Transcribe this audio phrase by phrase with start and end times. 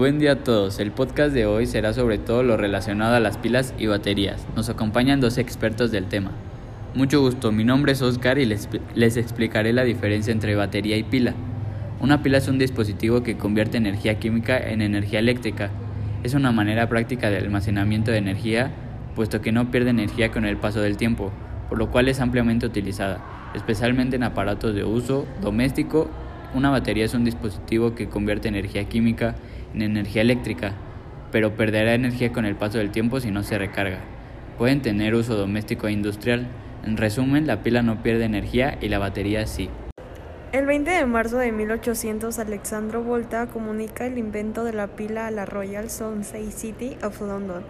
[0.00, 0.80] Buen día a todos.
[0.80, 4.46] El podcast de hoy será sobre todo lo relacionado a las pilas y baterías.
[4.56, 6.30] Nos acompañan dos expertos del tema.
[6.94, 11.02] Mucho gusto, mi nombre es Oscar y les, les, explicaré la diferencia entre batería y
[11.02, 11.34] pila.
[12.00, 15.68] Una pila es un dispositivo que convierte energía química en energía eléctrica.
[16.22, 18.70] Es una manera práctica de almacenamiento de energía,
[19.14, 21.30] puesto que no pierde energía con el paso del tiempo,
[21.68, 23.22] por lo cual es ampliamente utilizada,
[23.54, 26.08] especialmente en aparatos de uso doméstico
[26.52, 29.36] una batería es un dispositivo que convierte energía química
[29.74, 30.72] en energía eléctrica,
[31.32, 34.00] pero perderá energía con el paso del tiempo si no se recarga.
[34.58, 36.46] Pueden tener uso doméstico e industrial.
[36.84, 39.70] En resumen, la pila no pierde energía y la batería sí.
[40.52, 45.30] El 20 de marzo de 1800, Alexandro Volta comunica el invento de la pila a
[45.30, 47.62] la Royal Society of London.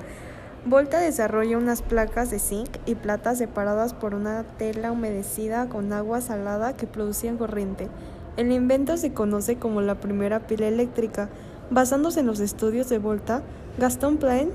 [0.65, 6.21] Volta desarrolla unas placas de zinc y plata separadas por una tela humedecida con agua
[6.21, 7.89] salada que producían corriente.
[8.37, 11.29] El invento se conoce como la primera pila eléctrica.
[11.71, 13.43] Basándose en los estudios de Volta,
[13.79, 14.53] Gaston Planck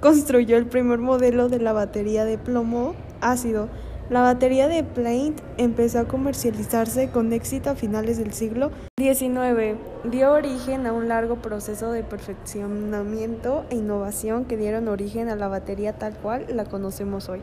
[0.00, 3.70] construyó el primer modelo de la batería de plomo ácido.
[4.10, 9.78] La batería de Planck empezó a comercializarse con éxito a finales del siglo XIX.
[10.04, 15.48] Dio origen a un largo proceso de perfeccionamiento e innovación que dieron origen a la
[15.48, 17.40] batería tal cual la conocemos hoy.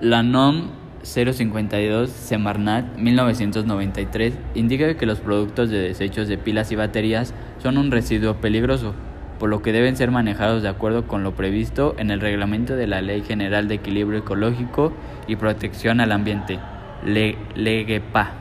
[0.00, 7.34] La NOM 052 Semarnat 1993 indica que los productos de desechos de pilas y baterías
[7.62, 8.94] son un residuo peligroso,
[9.38, 12.86] por lo que deben ser manejados de acuerdo con lo previsto en el reglamento de
[12.86, 14.92] la Ley General de Equilibrio Ecológico
[15.26, 16.58] y Protección al Ambiente,
[17.04, 18.32] LEGEPA.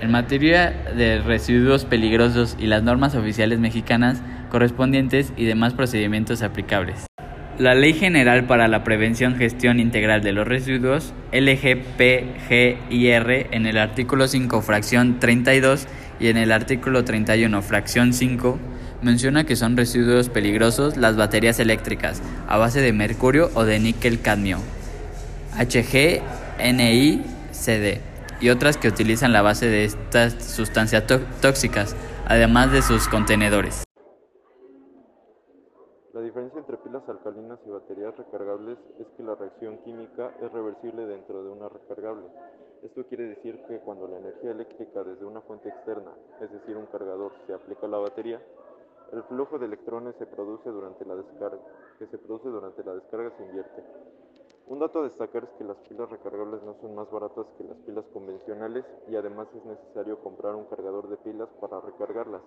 [0.00, 7.06] En materia de residuos peligrosos y las normas oficiales mexicanas correspondientes y demás procedimientos aplicables.
[7.58, 12.76] La Ley General para la Prevención Gestión Integral de los Residuos, LGPGIR,
[13.52, 15.86] en el artículo 5, fracción 32
[16.18, 18.58] y en el artículo 31, fracción 5,
[19.02, 24.58] menciona que son residuos peligrosos las baterías eléctricas a base de mercurio o de níquel-cadmio,
[25.56, 26.22] HG,
[26.58, 28.00] NI, CD
[28.40, 31.04] y otras que utilizan la base de estas sustancias
[31.40, 31.94] tóxicas,
[32.26, 33.84] además de sus contenedores.
[36.12, 36.20] La
[37.08, 42.28] alcalinas y baterías recargables es que la reacción química es reversible dentro de una recargable.
[42.82, 46.86] Esto quiere decir que cuando la energía eléctrica desde una fuente externa, es decir, un
[46.86, 48.40] cargador, se aplica a la batería,
[49.12, 51.58] el flujo de electrones se produce durante la descarga,
[51.98, 53.82] que se produce durante la descarga se invierte.
[54.68, 57.76] Un dato a destacar es que las pilas recargables no son más baratas que las
[57.78, 62.42] pilas convencionales y además es necesario comprar un cargador de pilas para recargarlas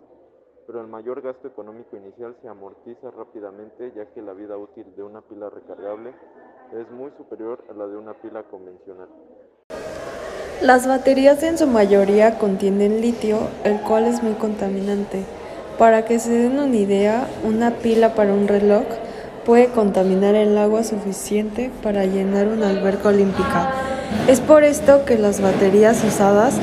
[0.68, 5.02] pero el mayor gasto económico inicial se amortiza rápidamente ya que la vida útil de
[5.02, 6.14] una pila recargable
[6.74, 9.08] es muy superior a la de una pila convencional.
[10.62, 15.24] Las baterías en su mayoría contienen litio, el cual es muy contaminante.
[15.78, 18.84] Para que se den una idea, una pila para un reloj
[19.46, 23.72] puede contaminar el agua suficiente para llenar una alberca olímpica.
[24.28, 26.60] Es por esto que las baterías usadas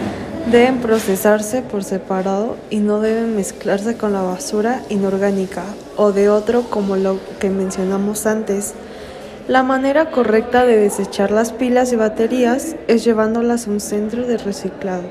[0.50, 5.62] Deben procesarse por separado y no deben mezclarse con la basura inorgánica
[5.97, 8.75] o de otro como lo que mencionamos antes.
[9.49, 14.37] La manera correcta de desechar las pilas y baterías es llevándolas a un centro de
[14.37, 15.05] reciclado.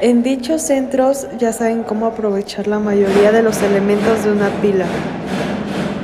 [0.00, 4.86] En dichos centros ya saben cómo aprovechar la mayoría de los elementos de una pila.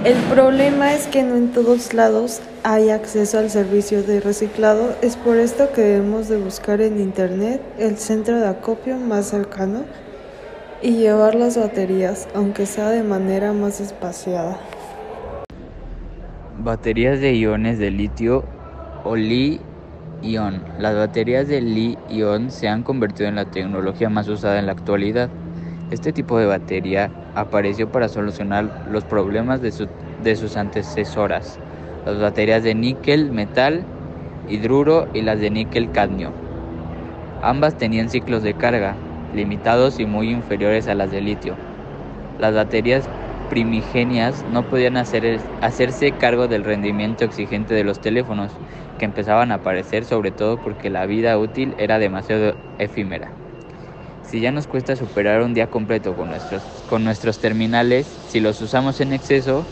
[0.05, 4.95] El problema es que no en todos lados hay acceso al servicio de reciclado.
[5.03, 9.85] Es por esto que debemos de buscar en internet el centro de acopio más cercano
[10.83, 14.59] y llevar las baterías, aunque sea de manera más espaciada.
[16.59, 18.45] Baterías de iones de litio
[19.05, 20.63] o Li-ion.
[20.79, 25.31] Las baterías de Li-ion se han convertido en la tecnología más usada en la actualidad.
[25.91, 29.73] Este tipo de batería apareció para solucionar los problemas de,
[30.37, 31.59] sus antecesoras,
[32.05, 33.85] las baterías de níquel metal,
[34.49, 36.33] hidruro y las de níquel cadmio.
[37.43, 38.97] Ambas tenían ciclos de carga
[39.35, 41.57] limitados y muy inferiores a las de litio.
[42.39, 43.09] Las baterías
[43.49, 48.53] primigenias no podían hacerse cargo del rendimiento exigente de los teléfonos,
[48.99, 53.33] que empezaban a aparecer sobre todo porque la vida útil era demasiado efímera.
[54.23, 58.61] Si ya nos cuesta superar un día completo con nuestros, con nuestros terminales, si los
[58.61, 59.65] usamos en exceso,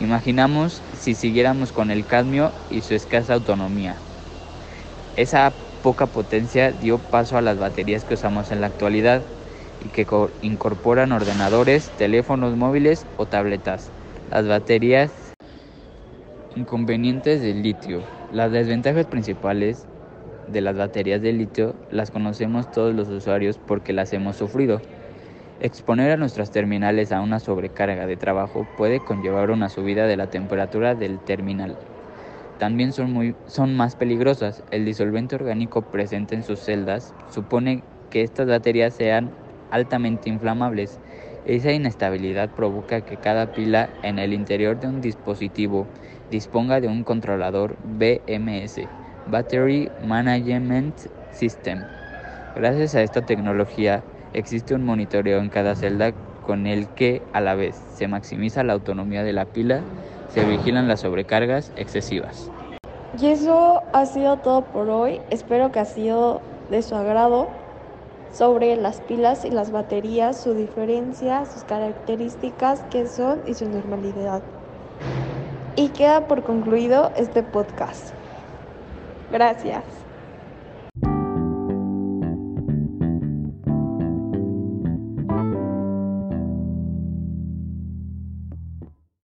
[0.00, 4.02] imaginamos si siguiéramos con el cadmio y su escasa autonomía.
[5.14, 9.26] Esa poca potencia dio paso a las baterías que usamos en la actualidad
[9.78, 10.06] y que
[10.40, 13.92] incorporan ordenadores, teléfonos móviles o tabletas.
[14.26, 15.36] Las baterías
[16.54, 18.02] inconvenientes del litio.
[18.30, 19.88] Las desventajas principales
[20.46, 24.80] de las baterías de litio las conocemos todos los usuarios porque las hemos sufrido.
[25.62, 30.28] Exponer a nuestras terminales a una sobrecarga de trabajo puede conllevar una subida de la
[30.28, 31.76] temperatura del terminal.
[32.58, 34.62] También son, muy, son más peligrosas.
[34.70, 39.30] El disolvente orgánico presente en sus celdas supone que estas baterías sean
[39.70, 40.98] altamente inflamables.
[41.44, 45.86] Esa inestabilidad provoca que cada pila en el interior de un dispositivo
[46.30, 48.88] disponga de un controlador BMS,
[49.26, 50.96] Battery Management
[51.32, 51.80] System.
[52.56, 56.12] Gracias a esta tecnología, Existe un monitoreo en cada celda
[56.46, 59.82] con el que a la vez se maximiza la autonomía de la pila,
[60.32, 62.50] se vigilan las sobrecargas excesivas.
[63.18, 65.20] Y eso ha sido todo por hoy.
[65.30, 66.40] Espero que ha sido
[66.70, 67.48] de su agrado
[68.32, 74.42] sobre las pilas y las baterías, su diferencia, sus características, qué son y su normalidad.
[75.76, 78.10] Y queda por concluido este podcast.
[79.32, 80.09] Gracias.